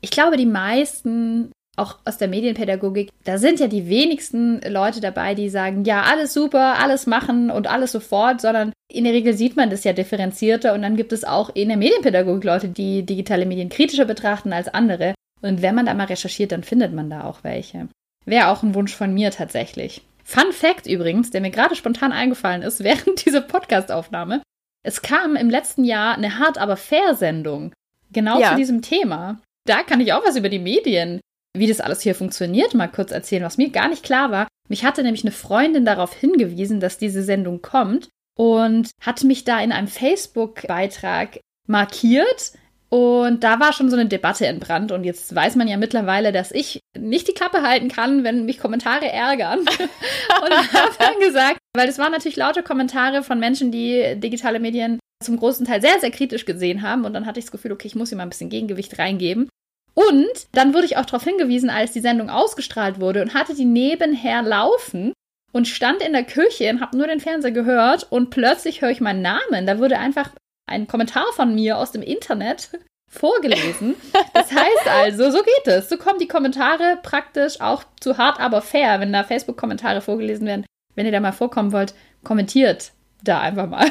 [0.00, 5.34] Ich glaube, die meisten auch aus der Medienpädagogik, da sind ja die wenigsten Leute dabei,
[5.34, 9.56] die sagen, ja, alles super, alles machen und alles sofort, sondern in der Regel sieht
[9.56, 13.46] man das ja differenzierter und dann gibt es auch in der Medienpädagogik Leute, die digitale
[13.46, 15.14] Medien kritischer betrachten als andere.
[15.40, 17.88] Und wenn man da mal recherchiert, dann findet man da auch welche.
[18.24, 20.02] Wäre auch ein Wunsch von mir tatsächlich.
[20.24, 24.42] Fun Fact übrigens, der mir gerade spontan eingefallen ist während dieser Podcastaufnahme.
[24.84, 27.72] Es kam im letzten Jahr eine Hart aber fair Sendung.
[28.12, 28.50] Genau ja.
[28.50, 29.40] zu diesem Thema.
[29.66, 31.20] Da kann ich auch was über die Medien
[31.56, 34.48] wie das alles hier funktioniert, mal kurz erzählen, was mir gar nicht klar war.
[34.68, 39.60] Mich hatte nämlich eine Freundin darauf hingewiesen, dass diese Sendung kommt und hat mich da
[39.60, 42.52] in einem Facebook-Beitrag markiert.
[42.88, 44.92] Und da war schon so eine Debatte entbrannt.
[44.92, 48.58] Und jetzt weiß man ja mittlerweile, dass ich nicht die Klappe halten kann, wenn mich
[48.58, 49.60] Kommentare ärgern.
[49.60, 54.98] und habe dann gesagt, weil es waren natürlich lauter Kommentare von Menschen, die digitale Medien
[55.24, 57.06] zum großen Teil sehr, sehr kritisch gesehen haben.
[57.06, 59.48] Und dann hatte ich das Gefühl, okay, ich muss hier mal ein bisschen Gegengewicht reingeben.
[59.94, 63.64] Und dann wurde ich auch darauf hingewiesen, als die Sendung ausgestrahlt wurde und hatte die
[63.64, 65.12] nebenher laufen
[65.52, 69.00] und stand in der Küche und habe nur den Fernseher gehört und plötzlich höre ich
[69.00, 69.66] meinen Namen.
[69.66, 70.30] Da wurde einfach
[70.66, 72.70] ein Kommentar von mir aus dem Internet
[73.10, 73.94] vorgelesen.
[74.32, 75.90] Das heißt also, so geht es.
[75.90, 80.64] So kommen die Kommentare praktisch auch zu hart, aber fair, wenn da Facebook-Kommentare vorgelesen werden.
[80.94, 83.90] Wenn ihr da mal vorkommen wollt, kommentiert da einfach mal.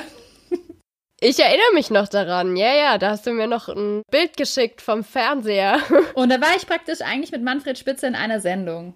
[1.23, 2.57] Ich erinnere mich noch daran.
[2.57, 5.79] Ja, ja, da hast du mir noch ein Bild geschickt vom Fernseher.
[6.15, 8.95] Und da war ich praktisch eigentlich mit Manfred Spitze in einer Sendung.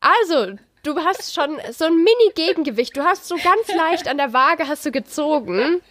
[0.00, 2.96] Also, du hast schon so ein Mini-Gegengewicht.
[2.96, 5.82] Du hast so ganz leicht an der Waage hast du gezogen.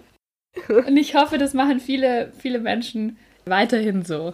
[0.68, 4.34] Und ich hoffe, das machen viele, viele Menschen weiterhin so.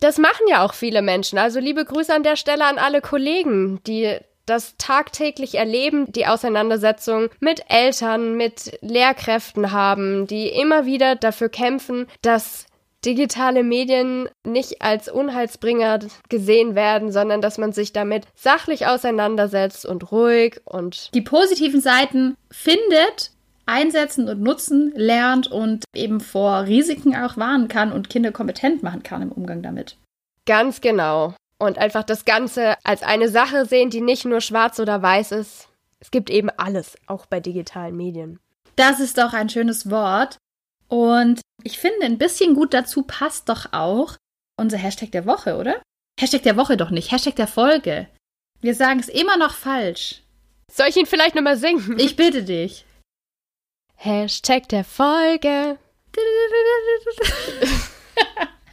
[0.00, 1.38] Das machen ja auch viele Menschen.
[1.38, 7.28] Also liebe Grüße an der Stelle an alle Kollegen, die das tagtäglich erleben, die Auseinandersetzung
[7.40, 12.66] mit Eltern, mit Lehrkräften haben, die immer wieder dafür kämpfen, dass
[13.04, 20.12] digitale Medien nicht als Unheilsbringer gesehen werden, sondern dass man sich damit sachlich auseinandersetzt und
[20.12, 23.32] ruhig und die positiven Seiten findet,
[23.66, 29.02] einsetzen und nutzen lernt und eben vor Risiken auch warnen kann und Kinder kompetent machen
[29.02, 29.96] kann im Umgang damit.
[30.46, 31.34] Ganz genau.
[31.62, 35.68] Und einfach das Ganze als eine Sache sehen, die nicht nur schwarz oder weiß ist.
[36.00, 38.40] Es gibt eben alles, auch bei digitalen Medien.
[38.74, 40.38] Das ist doch ein schönes Wort.
[40.88, 44.16] Und ich finde, ein bisschen gut dazu passt doch auch
[44.56, 45.80] unser Hashtag der Woche, oder?
[46.18, 48.08] Hashtag der Woche doch nicht, Hashtag der Folge.
[48.60, 50.24] Wir sagen es immer noch falsch.
[50.68, 51.96] Soll ich ihn vielleicht nochmal singen?
[51.96, 52.84] Ich bitte dich.
[53.94, 55.78] Hashtag der Folge.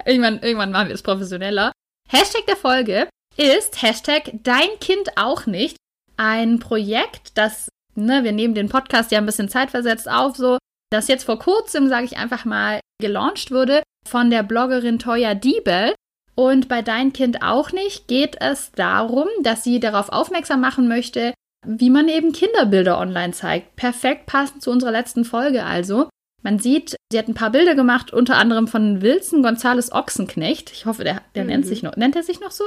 [0.06, 1.72] irgendwann, irgendwann machen wir es professioneller.
[2.12, 5.78] Hashtag der Folge ist Hashtag Dein Kind auch nicht.
[6.18, 10.58] Ein Projekt, das, ne, wir nehmen den Podcast ja ein bisschen zeitversetzt auf, so,
[10.92, 15.94] das jetzt vor kurzem, sage ich einfach mal, gelauncht wurde von der Bloggerin Toya Diebel.
[16.34, 21.36] Und bei Dein Kind auch nicht geht es darum, dass sie darauf aufmerksam machen möchte,
[21.64, 23.76] wie man eben Kinderbilder online zeigt.
[23.76, 26.10] Perfekt passend zu unserer letzten Folge also.
[26.42, 30.72] Man sieht, sie hat ein paar Bilder gemacht, unter anderem von Wilson Gonzales Ochsenknecht.
[30.72, 31.50] Ich hoffe, der, der mhm.
[31.50, 31.96] nennt sich noch.
[31.96, 32.64] Nennt er sich noch so?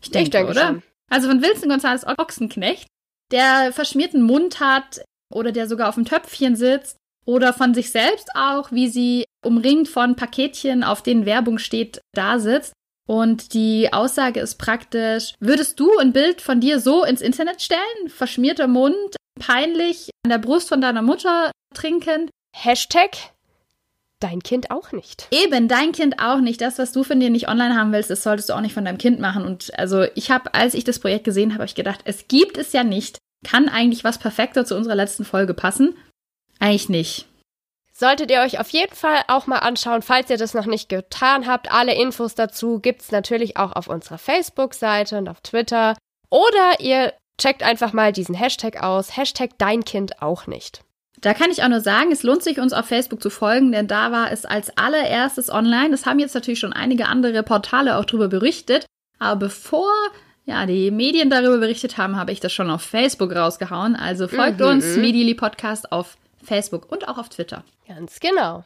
[0.00, 0.66] Ich denke, ich denke oder?
[0.66, 0.82] Schon.
[1.10, 2.86] Also von Wilson Gonzales Ochsenknecht,
[3.32, 5.02] der verschmierten Mund hat
[5.34, 9.88] oder der sogar auf dem Töpfchen sitzt oder von sich selbst auch, wie sie umringt
[9.88, 12.72] von Paketchen, auf denen Werbung steht, da sitzt.
[13.06, 18.08] Und die Aussage ist praktisch, würdest du ein Bild von dir so ins Internet stellen?
[18.08, 22.30] Verschmierter Mund, peinlich, an der Brust von deiner Mutter trinkend?
[22.52, 23.10] Hashtag
[24.20, 25.28] dein Kind auch nicht.
[25.30, 26.60] Eben, dein Kind auch nicht.
[26.60, 28.84] Das, was du von dir nicht online haben willst, das solltest du auch nicht von
[28.84, 29.44] deinem Kind machen.
[29.44, 32.58] Und also ich habe, als ich das Projekt gesehen habe, habe ich gedacht, es gibt
[32.58, 33.18] es ja nicht.
[33.44, 35.96] Kann eigentlich was perfekter zu unserer letzten Folge passen?
[36.58, 37.26] Eigentlich nicht.
[37.92, 41.46] Solltet ihr euch auf jeden Fall auch mal anschauen, falls ihr das noch nicht getan
[41.46, 41.70] habt.
[41.72, 45.96] Alle Infos dazu gibt's natürlich auch auf unserer Facebook-Seite und auf Twitter.
[46.30, 49.16] Oder ihr checkt einfach mal diesen Hashtag aus.
[49.16, 50.82] Hashtag dein Kind auch nicht.
[51.20, 53.88] Da kann ich auch nur sagen, es lohnt sich, uns auf Facebook zu folgen, denn
[53.88, 55.90] da war es als allererstes online.
[55.90, 58.86] Das haben jetzt natürlich schon einige andere Portale auch darüber berichtet.
[59.18, 59.92] Aber bevor
[60.48, 63.96] ja, die Medien darüber berichtet haben, habe ich das schon auf Facebook rausgehauen.
[63.96, 64.66] Also folgt mhm.
[64.66, 67.64] uns, Medially Podcast auf Facebook und auch auf Twitter.
[67.86, 68.64] Ganz genau.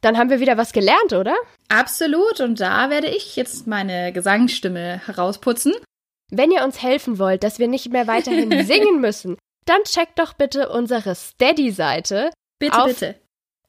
[0.00, 1.34] Dann haben wir wieder was gelernt, oder?
[1.68, 2.40] Absolut.
[2.40, 5.74] Und da werde ich jetzt meine Gesangsstimme herausputzen.
[6.30, 10.34] Wenn ihr uns helfen wollt, dass wir nicht mehr weiterhin singen müssen, dann checkt doch
[10.34, 12.30] bitte unsere Steady-Seite.
[12.58, 13.16] Bitte, Auf bitte.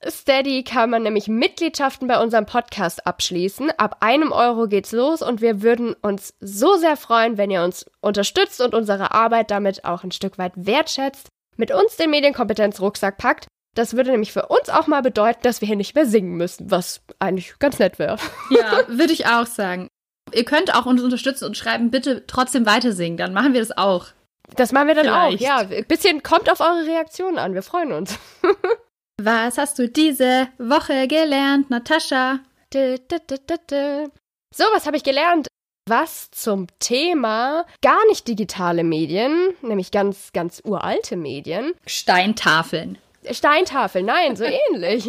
[0.08, 3.72] Steady kann man nämlich Mitgliedschaften bei unserem Podcast abschließen.
[3.78, 7.86] Ab einem Euro geht's los und wir würden uns so sehr freuen, wenn ihr uns
[8.02, 13.48] unterstützt und unsere Arbeit damit auch ein Stück weit wertschätzt mit uns den Medienkompetenzrucksack packt.
[13.74, 16.72] Das würde nämlich für uns auch mal bedeuten, dass wir hier nicht mehr singen müssen,
[16.72, 18.18] was eigentlich ganz nett wäre.
[18.50, 19.88] Ja, würde ich auch sagen.
[20.34, 23.18] Ihr könnt auch uns unterstützen und schreiben, bitte trotzdem weiter singen.
[23.18, 24.08] Dann machen wir das auch.
[24.56, 25.38] Das machen wir dann Vielleicht.
[25.38, 25.58] auch, ja.
[25.58, 27.54] Ein bisschen kommt auf eure Reaktion an.
[27.54, 28.18] Wir freuen uns.
[29.18, 32.40] Was hast du diese Woche gelernt, Natascha?
[32.74, 35.48] So, was habe ich gelernt?
[35.88, 41.74] was zum Thema gar nicht digitale Medien, nämlich ganz, ganz uralte Medien.
[41.86, 42.98] Steintafeln.
[43.30, 45.08] Steintafeln, nein, so ähnlich.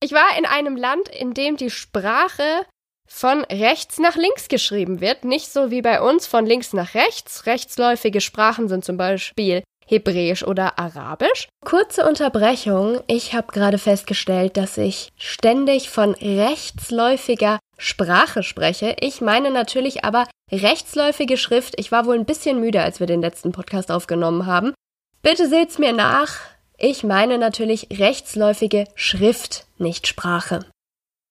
[0.00, 2.66] Ich war in einem Land, in dem die Sprache
[3.08, 7.46] von rechts nach links geschrieben wird, nicht so wie bei uns von links nach rechts.
[7.46, 11.48] Rechtsläufige Sprachen sind zum Beispiel Hebräisch oder Arabisch.
[11.64, 13.00] Kurze Unterbrechung.
[13.06, 18.96] Ich habe gerade festgestellt, dass ich ständig von rechtsläufiger Sprache spreche.
[19.00, 21.74] Ich meine natürlich aber rechtsläufige Schrift.
[21.78, 24.74] Ich war wohl ein bisschen müde, als wir den letzten Podcast aufgenommen haben.
[25.22, 26.36] Bitte seht's mir nach.
[26.76, 30.60] Ich meine natürlich rechtsläufige Schrift, nicht Sprache.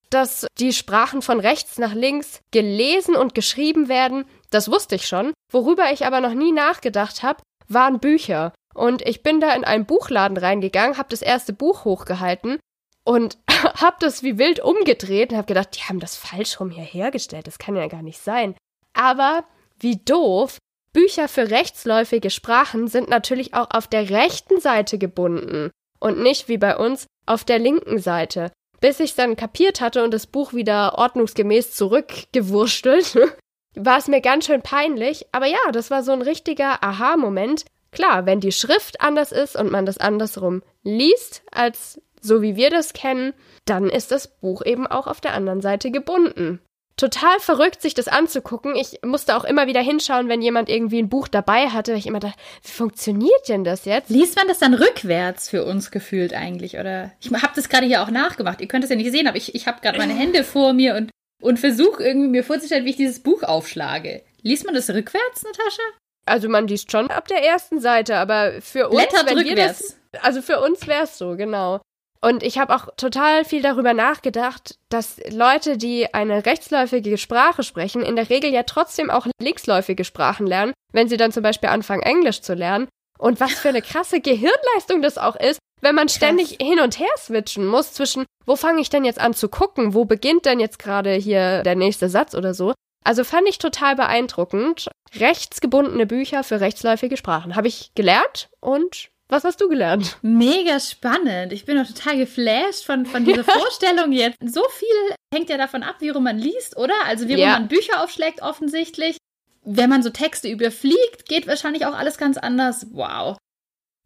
[0.09, 5.33] Dass die Sprachen von rechts nach links gelesen und geschrieben werden, das wusste ich schon.
[5.51, 8.53] Worüber ich aber noch nie nachgedacht habe, waren Bücher.
[8.73, 12.59] Und ich bin da in einen Buchladen reingegangen, habe das erste Buch hochgehalten
[13.03, 16.83] und habe das wie wild umgedreht und habe gedacht, die haben das falsch rum hier
[16.83, 17.47] hergestellt.
[17.47, 18.55] Das kann ja gar nicht sein.
[18.93, 19.43] Aber
[19.79, 20.57] wie doof.
[20.93, 26.57] Bücher für rechtsläufige Sprachen sind natürlich auch auf der rechten Seite gebunden und nicht wie
[26.57, 28.51] bei uns auf der linken Seite.
[28.79, 33.17] Bis ich dann kapiert hatte und das Buch wieder ordnungsgemäß zurückgewurschtelt,
[33.75, 35.25] war es mir ganz schön peinlich.
[35.31, 37.65] Aber ja, das war so ein richtiger Aha-Moment.
[37.91, 42.69] Klar, wenn die Schrift anders ist und man das andersrum liest, als so wie wir
[42.69, 43.33] das kennen,
[43.65, 46.59] dann ist das Buch eben auch auf der anderen Seite gebunden.
[46.97, 48.75] Total verrückt, sich das anzugucken.
[48.75, 52.07] Ich musste auch immer wieder hinschauen, wenn jemand irgendwie ein Buch dabei hatte, weil ich
[52.07, 54.09] immer dachte, wie funktioniert denn das jetzt?
[54.09, 56.77] Liest man das dann rückwärts für uns gefühlt eigentlich?
[56.77, 58.59] Oder ich habe das gerade hier auch nachgemacht.
[58.59, 60.95] Ihr könnt es ja nicht sehen, aber ich, ich habe gerade meine Hände vor mir
[60.95, 64.23] und, und versuche irgendwie mir vorzustellen, wie ich dieses Buch aufschlage.
[64.41, 65.83] Liest man das rückwärts, Natascha?
[66.25, 69.97] Also man liest schon ab der ersten Seite, aber für uns, Blättert wenn wir das,
[70.21, 71.79] also für uns wäre es so, genau.
[72.21, 78.01] Und ich habe auch total viel darüber nachgedacht, dass Leute, die eine rechtsläufige Sprache sprechen,
[78.01, 82.03] in der Regel ja trotzdem auch linksläufige Sprachen lernen, wenn sie dann zum Beispiel anfangen,
[82.03, 82.87] Englisch zu lernen.
[83.19, 87.07] Und was für eine krasse Gehirnleistung das auch ist, wenn man ständig hin und her
[87.17, 90.79] switchen muss zwischen, wo fange ich denn jetzt an zu gucken, wo beginnt denn jetzt
[90.79, 92.73] gerade hier der nächste Satz oder so.
[93.03, 94.89] Also fand ich total beeindruckend.
[95.15, 100.17] Rechtsgebundene Bücher für rechtsläufige Sprachen habe ich gelernt und was hast du gelernt?
[100.21, 101.51] Mega spannend.
[101.53, 104.37] Ich bin auch total geflasht von, von dieser Vorstellung jetzt.
[104.45, 106.93] So viel hängt ja davon ab, wie rum man liest, oder?
[107.05, 107.59] Also wie rum Ja.
[107.59, 109.17] man Bücher aufschlägt, offensichtlich.
[109.63, 112.87] Wenn man so Texte überfliegt, geht wahrscheinlich auch alles ganz anders.
[112.91, 113.37] Wow.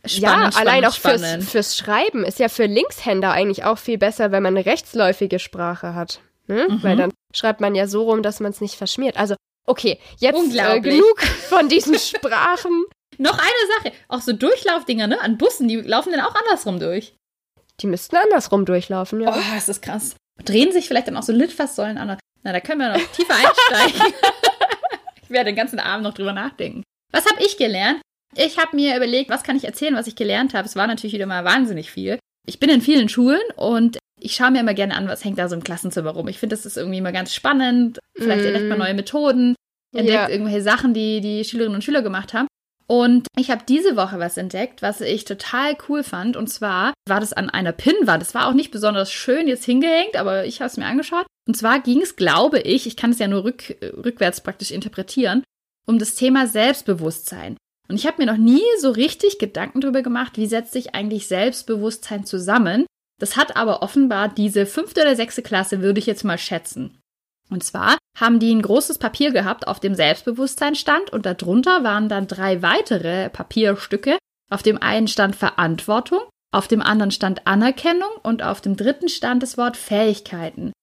[0.04, 1.44] Spannend, ja, allein auch fürs, spannend.
[1.44, 5.94] fürs Schreiben ist ja für Linkshänder eigentlich auch viel besser, wenn man eine rechtsläufige Sprache
[5.94, 6.22] hat.
[6.48, 6.66] Ne?
[6.68, 6.82] Mhm.
[6.82, 9.18] Weil dann schreibt man ja so rum, dass man es nicht verschmiert.
[9.18, 9.36] Also,
[9.68, 10.96] okay, jetzt äh, Unglaublich.
[10.96, 12.86] genug von diesen Sprachen.
[13.22, 13.94] Noch eine Sache.
[14.08, 15.22] Auch so Durchlaufdinger, ne?
[15.22, 17.16] An Bussen, die laufen dann auch andersrum durch.
[17.80, 19.34] Die müssten andersrum durchlaufen, ja.
[19.36, 20.16] Oh, ist das krass.
[20.44, 22.18] Drehen sich vielleicht dann auch so Litfaßsäulen an.
[22.44, 24.14] Na, da können wir noch tiefer einsteigen.
[25.24, 26.84] ich werde den ganzen Abend noch drüber nachdenken.
[27.12, 28.02] Was habe ich gelernt?
[28.36, 30.66] Ich habe mir überlegt, was kann ich erzählen, was ich gelernt habe.
[30.68, 32.18] Es war natürlich wieder mal wahnsinnig viel.
[32.48, 35.48] Ich bin in vielen Schulen und ich schaue mir immer gerne an, was hängt da
[35.50, 36.28] so im Klassenzimmer rum.
[36.28, 38.00] Ich finde, das ist irgendwie immer ganz spannend.
[38.18, 38.48] Vielleicht Mm.
[38.48, 39.56] entdeckt man neue Methoden,
[39.96, 40.30] entdeckt Ja.
[40.30, 42.48] irgendwelche Sachen, die die Schülerinnen und Schüler gemacht haben.
[42.88, 46.36] Und ich habe diese Woche was entdeckt, was ich total cool fand.
[46.36, 48.22] Und zwar war das an einer Pinnwand.
[48.22, 51.26] Das war auch nicht besonders schön jetzt hingehängt, aber ich habe es mir angeschaut.
[51.48, 55.44] Und zwar ging es, glaube ich, ich kann es ja nur rück, rückwärts praktisch interpretieren,
[55.88, 57.58] um das Thema Selbstbewusstsein.
[57.88, 61.28] Und ich habe mir noch nie so richtig Gedanken darüber gemacht, wie setzt sich eigentlich
[61.28, 62.86] Selbstbewusstsein zusammen.
[63.20, 66.98] Das hat aber offenbar diese fünfte oder sechste Klasse, würde ich jetzt mal schätzen.
[67.50, 72.10] Und zwar haben die ein großes Papier gehabt, auf dem Selbstbewusstsein stand und darunter waren
[72.10, 74.18] dann drei weitere Papierstücke.
[74.50, 76.20] Auf dem einen stand Verantwortung,
[76.54, 80.74] auf dem anderen stand Anerkennung und auf dem dritten stand das Wort Fähigkeiten.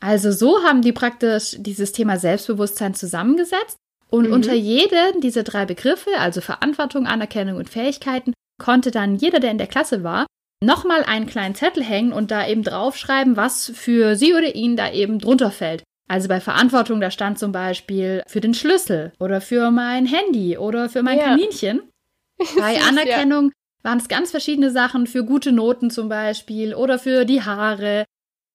[0.00, 3.76] Also so haben die praktisch dieses Thema Selbstbewusstsein zusammengesetzt
[4.08, 4.32] und Mhm.
[4.32, 9.58] unter jeden dieser drei Begriffe, also Verantwortung, Anerkennung und Fähigkeiten, konnte dann jeder, der in
[9.58, 10.26] der Klasse war,
[10.62, 14.90] nochmal einen kleinen Zettel hängen und da eben draufschreiben, was für sie oder ihn da
[14.90, 15.82] eben drunter fällt.
[16.10, 20.88] Also bei Verantwortung, da stand zum Beispiel für den Schlüssel oder für mein Handy oder
[20.88, 21.24] für mein Ja.
[21.26, 21.82] Kaninchen.
[22.58, 22.88] Bei Süß, ja.
[22.88, 23.52] Anerkennung
[23.84, 28.06] waren es ganz verschiedene Sachen für gute Noten zum Beispiel oder für die Haare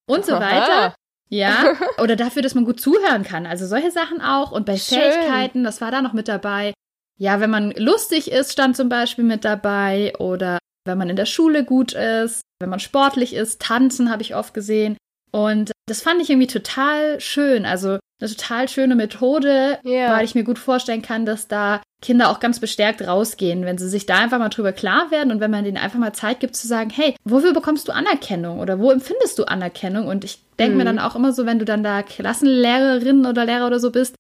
[0.06, 0.41] und so Aha.
[0.41, 0.96] weiter.
[1.30, 3.46] Ja, oder dafür, dass man gut zuhören kann.
[3.46, 4.52] Also solche Sachen auch.
[4.52, 5.00] Und bei Schön.
[5.00, 6.74] Fähigkeiten, das war da noch mit dabei.
[7.18, 10.13] Ja, wenn man lustig ist, stand zum Beispiel mit dabei.
[10.20, 14.36] Oder wenn man in der Schule gut ist, wenn man sportlich ist, tanzen habe ich
[14.36, 14.98] oft gesehen.
[15.32, 17.65] Und das fand ich irgendwie total schön.
[17.65, 20.13] Also eine total schöne Methode, Ja.
[20.15, 23.89] weil ich mir gut vorstellen kann, dass da Kinder auch ganz bestärkt rausgehen, wenn sie
[23.89, 26.56] sich da einfach mal drüber klar werden und wenn man denen einfach mal Zeit gibt
[26.56, 30.08] zu sagen, hey, wofür bekommst du Anerkennung oder wo empfindest du Anerkennung?
[30.08, 30.98] Und ich denke mir Mhm.
[30.98, 34.15] dann auch immer so, wenn du dann da Klassenlehrerin oder Lehrer oder so bist,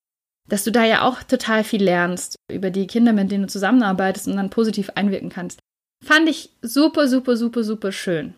[0.49, 4.27] dass du da ja auch total viel lernst über die Kinder, mit denen du zusammenarbeitest
[4.27, 5.59] und dann positiv einwirken kannst.
[6.03, 8.33] Fand ich super, super, super, super schön.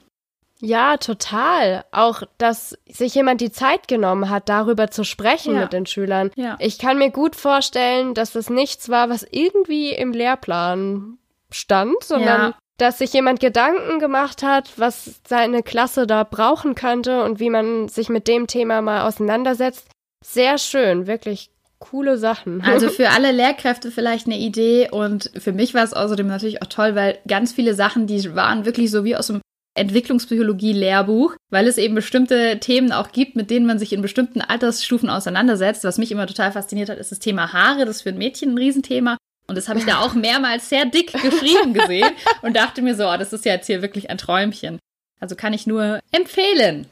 [0.59, 1.85] Ja, total.
[1.91, 5.61] Auch, dass sich jemand die Zeit genommen hat, darüber zu sprechen Ja.
[5.61, 6.31] mit den Schülern.
[6.35, 6.55] Ja.
[6.59, 11.17] Ich kann mir gut vorstellen, dass es nichts war, was irgendwie im Lehrplan
[11.51, 12.57] stand, sondern Ja.
[12.77, 17.87] dass sich jemand Gedanken gemacht hat, was seine Klasse da brauchen könnte und wie man
[17.87, 19.87] sich mit dem Thema mal auseinandersetzt.
[20.25, 22.63] Sehr schön, wirklich coole Sachen.
[22.65, 26.67] Also für alle Lehrkräfte vielleicht eine Idee und für mich war es außerdem natürlich auch
[26.67, 29.41] toll, weil ganz viele Sachen, die waren wirklich so wie aus dem
[29.77, 35.09] Entwicklungspsychologie-Lehrbuch, weil es eben bestimmte Themen auch gibt, mit denen man sich in bestimmten Altersstufen
[35.09, 35.83] auseinandersetzt.
[35.83, 37.85] Was mich immer total fasziniert hat, ist das Thema Haare.
[37.85, 39.17] Das ist für ein Mädchen ein Riesenthema.
[39.47, 42.11] Und das habe ich da auch mehrmals sehr dick geschrieben gesehen
[42.41, 44.79] und dachte mir so, oh, das ist ja jetzt hier wirklich ein Träumchen.
[45.19, 46.87] Also kann ich nur empfehlen.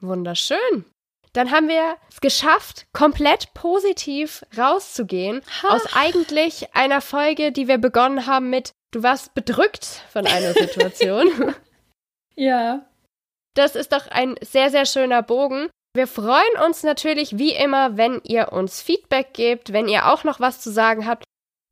[0.00, 0.84] Wunderschön.
[1.32, 5.68] Dann haben wir es geschafft, komplett positiv rauszugehen Ha.
[5.74, 11.26] aus eigentlich einer Folge, die wir begonnen haben mit Du warst bedrückt von einer Situation.
[12.36, 12.86] Ja.
[13.54, 15.68] Das ist doch ein sehr, sehr schöner Bogen.
[15.94, 20.40] Wir freuen uns natürlich wie immer, wenn ihr uns Feedback gebt, wenn ihr auch noch
[20.40, 21.22] was zu sagen habt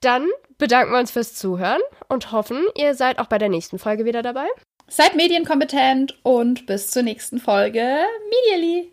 [0.00, 0.28] Dann
[0.58, 4.22] bedanken wir uns fürs Zuhören und hoffen, ihr seid auch bei der nächsten Folge wieder
[4.22, 4.46] dabei.
[4.88, 8.04] Seid medienkompetent und bis zur nächsten Folge.
[8.28, 8.92] Medially.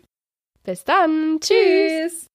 [0.62, 1.38] Bis dann.
[1.40, 1.50] Tschüss.
[1.50, 2.29] Tschüss.